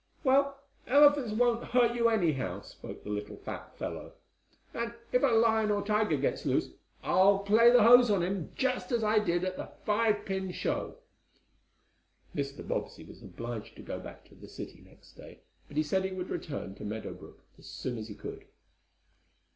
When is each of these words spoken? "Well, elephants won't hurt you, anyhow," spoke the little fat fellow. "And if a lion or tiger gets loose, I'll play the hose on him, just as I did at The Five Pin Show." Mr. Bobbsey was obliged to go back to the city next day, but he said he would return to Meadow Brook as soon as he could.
"Well, 0.23 0.57
elephants 0.87 1.31
won't 1.31 1.63
hurt 1.63 1.93
you, 1.95 2.09
anyhow," 2.09 2.61
spoke 2.61 3.03
the 3.03 3.11
little 3.11 3.37
fat 3.37 3.77
fellow. 3.77 4.13
"And 4.73 4.95
if 5.11 5.21
a 5.21 5.27
lion 5.27 5.69
or 5.69 5.85
tiger 5.85 6.17
gets 6.17 6.43
loose, 6.43 6.71
I'll 7.03 7.37
play 7.37 7.69
the 7.69 7.83
hose 7.83 8.09
on 8.09 8.23
him, 8.23 8.51
just 8.55 8.91
as 8.91 9.03
I 9.03 9.19
did 9.19 9.43
at 9.43 9.57
The 9.57 9.67
Five 9.85 10.25
Pin 10.25 10.51
Show." 10.53 10.95
Mr. 12.35 12.67
Bobbsey 12.67 13.03
was 13.03 13.21
obliged 13.21 13.75
to 13.75 13.83
go 13.83 13.99
back 13.99 14.25
to 14.29 14.33
the 14.33 14.49
city 14.49 14.81
next 14.81 15.11
day, 15.17 15.41
but 15.67 15.77
he 15.77 15.83
said 15.83 16.03
he 16.03 16.13
would 16.13 16.31
return 16.31 16.73
to 16.77 16.83
Meadow 16.83 17.13
Brook 17.13 17.43
as 17.59 17.67
soon 17.67 17.99
as 17.99 18.07
he 18.07 18.15
could. 18.15 18.45